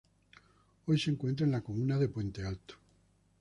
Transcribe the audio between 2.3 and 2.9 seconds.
Alto.